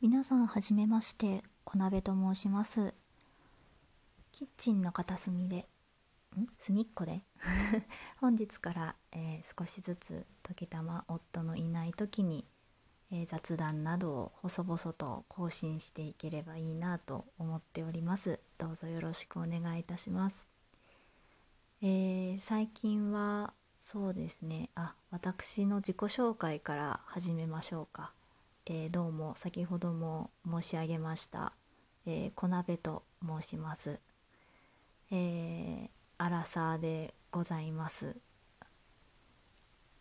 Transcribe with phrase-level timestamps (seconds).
[0.00, 2.94] 皆さんはじめまして小鍋と申します。
[4.32, 5.68] キッチンの片隅で
[6.38, 6.46] ん？
[6.56, 7.20] 隅っこで？
[8.18, 12.46] 本日から、えー少しずつ時たま夫のいない時に、
[13.10, 18.40] えー雑談などを細々と更新していければいいなと思っております。
[18.58, 20.48] どうぞよろしくお願いいたします。
[21.82, 24.70] えー最近はそうですね。
[24.74, 28.14] あ私の自己紹介から始めましょうか。
[28.72, 31.54] えーどうも先ほども申し上げました、
[32.06, 33.98] えー、小鍋と申します。
[35.10, 38.14] え、アラサーでございます。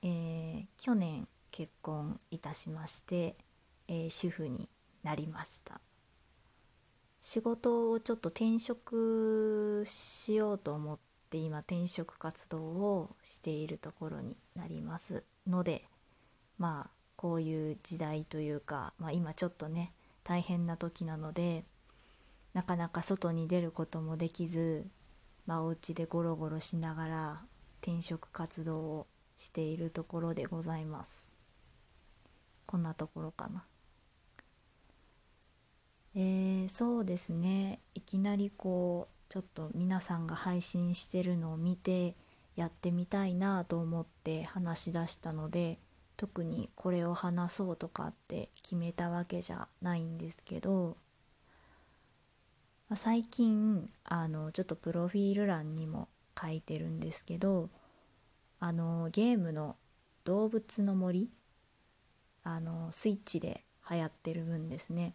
[0.03, 3.37] え去年結婚いたしまして、
[3.87, 4.69] え主婦に
[5.01, 5.81] なりました。
[7.21, 10.99] 仕事をちょっと転職しようと思っ
[11.31, 15.85] て今転職活動をしているところになりますので
[16.59, 19.91] まあこういう時代というか、まあ、今ちょっとね
[20.23, 21.65] 大変な時なので
[22.53, 24.88] なかなか外に出ることもできず、
[25.45, 27.41] まあ、お家でゴロゴロしながら
[27.81, 31.33] 転職活動をしているところでございます。
[32.66, 33.66] こんなところかな。
[36.16, 37.81] えーそうですね。
[37.95, 42.16] いきなりこうちょっと皆さんが配信してるのを見て
[42.55, 45.79] やってみたいなと思って話し出したので
[46.20, 50.98] 特にこれを話そうとかって決めたわけじゃないんですけど、
[52.94, 56.09] 最近あのちょっとプロフィール欄にも
[56.40, 57.70] 書いてるんですけど
[58.59, 59.78] あのゲームの
[60.25, 61.30] 「動物の森」
[62.44, 65.14] あのスイッチで流行ってる分ですね。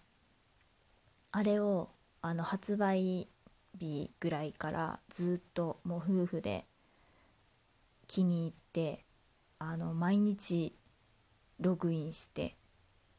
[1.32, 1.90] あれを
[2.22, 3.28] あの発売
[3.78, 6.64] 日ぐらいからずっともう夫婦で
[8.06, 9.04] 気に入って
[9.58, 10.74] あの毎日
[11.60, 12.56] ログインして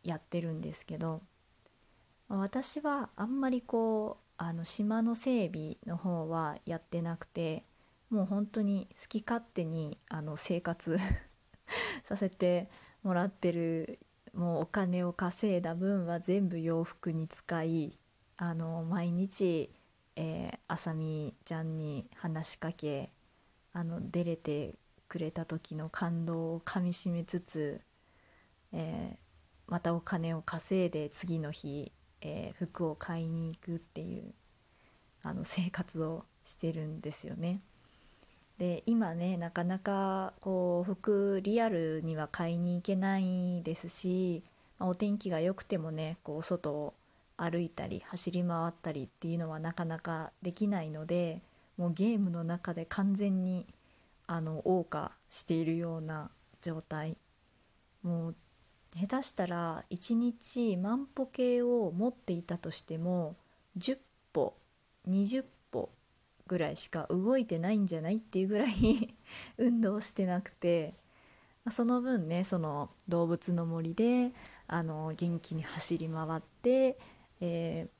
[0.04, 1.22] やってるんですけど
[2.28, 7.64] 私はあんまりこうあの島の整備の方はやってなくて
[8.10, 10.98] もう本当に好き勝手にあの生活
[12.04, 12.70] させて
[13.04, 14.00] もらってる
[14.34, 17.98] もうお金を稼いだ分は全部洋服に使い
[18.38, 19.72] あの毎日、
[20.16, 23.12] えー、あさみちゃんに話しかけ
[23.72, 24.76] あの出れて
[25.08, 27.82] くれた時の感動をかみしめつつ、
[28.76, 29.18] えー
[29.68, 31.92] またお金を稼いで次の日、
[32.22, 34.36] えー服を買いに行くっていう
[35.24, 37.62] あの生活をしてるんですよね。
[38.60, 44.44] で今ねなかなかこう服リアルには買いに行けないですし、
[44.78, 46.94] まあお天気が良くてもねこう外を
[47.38, 51.42] 歩いたり走り回ったりっていうのはなかなかできないので
[51.78, 53.66] もうゲームの中で完全に
[54.28, 56.30] あの謳歌しているような
[56.62, 57.18] 状態
[58.96, 63.36] 下手したら1日万歩計を持っていたとしても
[63.78, 63.98] 10
[64.34, 64.56] 歩
[65.10, 65.90] 20歩
[66.48, 69.16] ぐらいしか動いてないんじゃないっていうぐらい
[69.58, 70.94] 運動してなくて
[71.70, 74.32] その分ねその動物の森で
[74.68, 76.98] あの元気に走り回って、
[77.42, 77.96] えー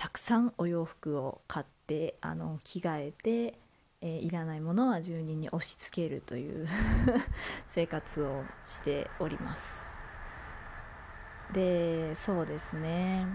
[0.00, 3.58] たくさんお洋服を買ってあの着替えて、
[4.00, 6.66] えーいらないものは住人に押し付けるという
[7.68, 9.89] 生活をしております。
[11.52, 13.26] でそうですね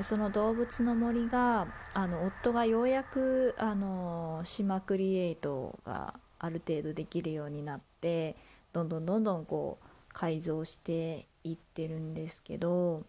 [0.00, 8.36] その動物の森があの夫がようやくあの島クリエイトがある程度できるようになって
[8.72, 13.04] どんどんどんどんこう改造していってるんですけど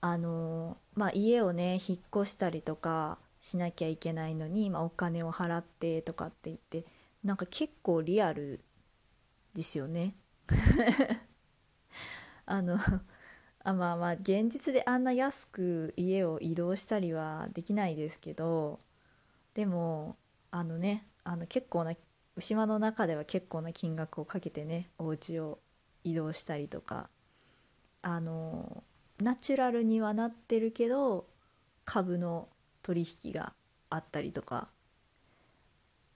[0.00, 6.84] あのまあ家をね引っ越したりとかしなきゃいけないのに、まあ、お金を払ってとかって言って
[7.22, 8.60] なんか結構リアル
[9.54, 10.14] ですよね。
[12.48, 12.78] あの
[13.62, 18.78] あまあまあ現実であんな安く家を移動したりはできないですけど
[19.52, 20.16] でも
[20.50, 21.94] あのねあの結構な
[22.38, 25.58] 島の中では結構な金額をかけてねお家を
[26.04, 27.10] 移動したりとか
[28.00, 28.82] あの
[29.20, 31.26] ナチュラルにはなってるけど
[31.84, 32.48] 株の
[32.82, 33.52] 取引が
[33.90, 34.68] あったりとか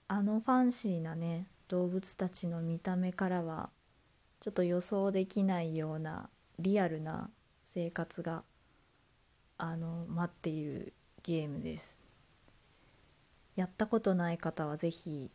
[0.07, 3.69] あのファンシーなね動物たちの見た目からは
[4.43, 6.29] ちょっと予想できないような
[6.59, 7.29] リアルな
[7.63, 8.43] 生活が
[9.57, 10.91] あの待っている
[11.23, 12.01] ゲームです。
[13.55, 15.31] やったことない方はぜひ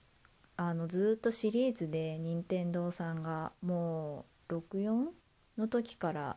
[0.59, 5.07] あのずっとシリーズで任天堂さんがもう64
[5.57, 6.37] の時から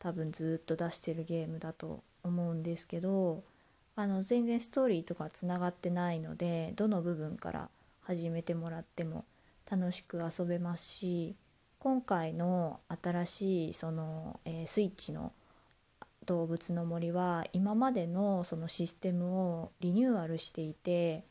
[0.00, 3.44] 多分ずっと出してるゲームだと思うんですけど
[3.94, 7.68] あの全然ストーリーとかつながってないのでどの部分から
[8.00, 9.24] 始めてもらっても
[9.70, 11.36] 楽しく遊べますし
[11.82, 15.32] 今回の新しいその、えースイッチの
[16.26, 21.24] 動物の森は今までのそのシステムをリニューアルしていて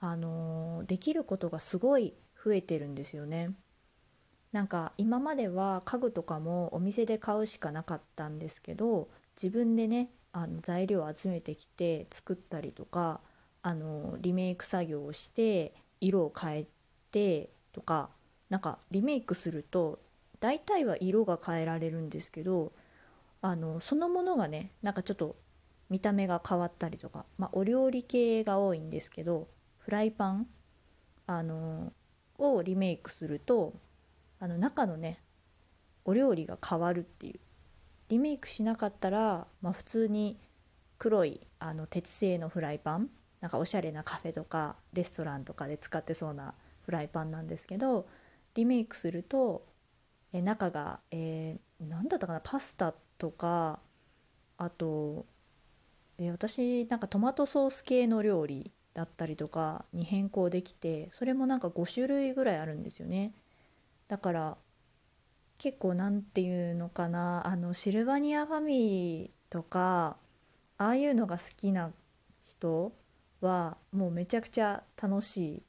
[0.00, 2.14] あのできることがすごい
[2.44, 3.52] 増えてるんですよね。
[4.50, 9.08] なんか今までは家具とかもお店で買うしかなかったんですけど
[9.40, 13.20] 自分でねあの材料を集めてきて作ったりとか
[13.62, 16.66] あのリメイク作業をして色を変え
[17.12, 18.10] てとか
[18.52, 19.98] なんかリメイクすると
[20.38, 22.72] 大体は色が変えられるんですけど
[23.40, 25.36] あのそのものがねなんかちょっと
[25.88, 30.46] 見た目が変わったりとか、まあ、お料理系が多いんですけどフライパン
[31.26, 31.94] あの
[32.36, 33.72] をリメイクすると
[34.38, 35.18] あの中のね
[36.04, 37.40] お料理が変わるっていう。
[38.10, 40.38] リメイクしなかったら、まあ、普通に
[40.98, 43.08] 黒いあの鉄製のフライパン
[43.40, 46.52] なんかおしゃれなカフェとかレストランとかで使ってそうな
[46.84, 48.06] フライパンなんですけど
[48.54, 49.66] リメイクすると
[50.32, 53.80] え中が、えー、何だったかなパスタとか
[54.56, 55.26] あと、
[56.18, 63.32] えー、私なんかトマトソース系の料理だったりとかに変更できてそれもなんか5種類ぐらいあるんですよね。
[64.08, 64.56] だから
[65.58, 70.16] 結構何て言うのかなあのシルバニアファミリーとか
[70.76, 71.92] ああいうのが好きな
[72.40, 72.92] 人
[73.40, 75.62] はもうめちゃくちゃ楽しい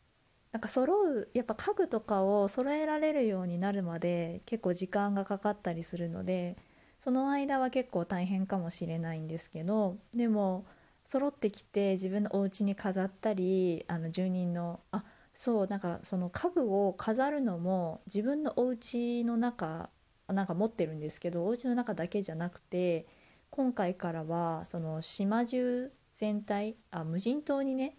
[0.54, 6.58] なんか揃うやっぱ家具とかを揃えられるようになるまで結構時間がかかったりするので
[7.00, 10.66] その間は結構大変かもしれないんですけどでも
[11.08, 15.04] 揃ってきて自分のお家に飾ったりあの住人のあ
[15.34, 19.90] そうなんかその家具を飾るのも自分のお家の中
[20.28, 23.08] なんか持ってるんですけどお家の中だけじゃなくて
[23.50, 27.98] 今回からはその島中全体あ無人島にね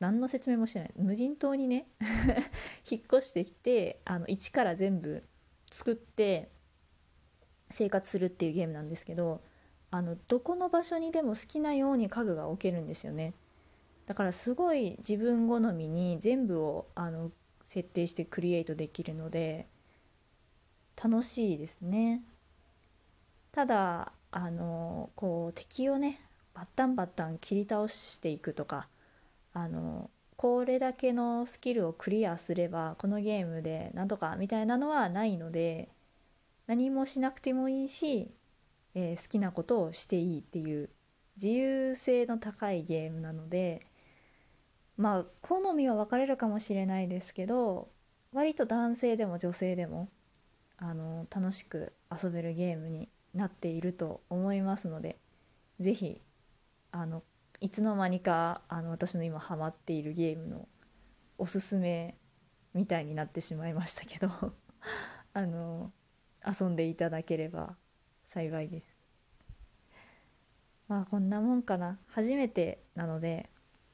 [0.00, 0.90] 何の説明もしてない。
[0.96, 1.86] 無人島にね
[2.90, 5.22] 引っ越してきてあの一から全部
[5.70, 6.50] 作って
[7.68, 9.42] 生活するっていうゲームなんですけど
[9.90, 13.34] あのどこの場所にでも好きなように家具が置けるんですよね。
[14.06, 17.30] だからすごい自分好みに全部をあの
[17.64, 19.66] 設定してクリエイトできるので
[21.02, 22.22] 楽しいですね。
[23.52, 26.20] ただあのこう敵をね
[26.54, 28.88] バッタンバッタン切り倒していくとか
[29.54, 35.88] あのこれだけのスキルをクリアすればこのゲームでなんとかみたいなのはないので
[36.66, 38.30] 何もしなくてもいいし
[38.94, 40.88] えー、好きなことをしていいっていう
[41.36, 43.86] 自由性の高いゲームなので
[44.96, 47.88] まあ好みは分かれるかもしれないですけど
[48.32, 50.08] 割と男性でも女性でも
[50.76, 55.18] あの楽しく遊べるゲームになっていると思いますので
[55.80, 56.20] 是非
[56.92, 57.24] あの
[57.60, 60.68] いつの間にかあの私の今ハマっているゲームの
[61.38, 62.16] おすすめ
[62.74, 64.28] みたいになってしまいましたけど
[65.32, 65.92] あの
[66.46, 67.76] 遊んでいただければ
[68.24, 68.98] 幸いです。
[70.88, 71.98] まあこんなもんかな。
[72.06, 73.48] 初めてなので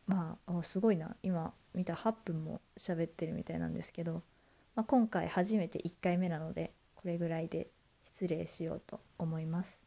[0.07, 1.17] まあすごいな。
[1.23, 4.23] 今見た8分も喋ってるみたいなんですけど、
[4.75, 7.71] まあ、今回初めて1回目なのでこれぐらいで
[8.05, 9.80] 失礼しようと思います。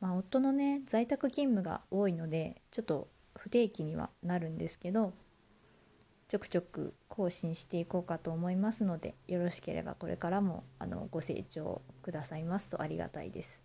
[0.00, 5.12] まあ夫のね在宅勤務が多いのでちょっと不定期にはなるんですけど
[6.28, 13.60] ちょくちょく更新していこうかと思いますのでよろしければこれからもあのご清聴くださいますとありがたいです。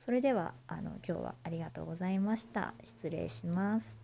[0.00, 2.74] それではあの今日はありがとうございました。
[2.84, 4.03] 失礼します。